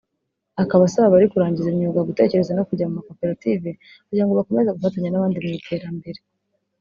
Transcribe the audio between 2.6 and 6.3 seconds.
kujya mu makoperative kugira ngo bakomeze gufatanya n’abandi mu iterambere